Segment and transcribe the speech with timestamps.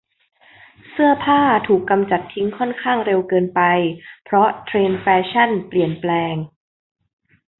[0.91, 3.61] เสื้อผ่าถูกกำจัดทิ้งค่อนข้างเร็วเกินไป
[4.23, 6.35] เพราะเทรนด์แฟชั่นเปลี่ยนแปลง